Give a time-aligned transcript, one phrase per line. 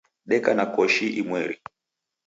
[0.29, 1.55] Deka na koshi imweri.